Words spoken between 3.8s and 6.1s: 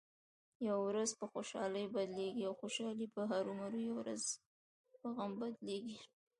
یوه ورځ په غم بدلېږې.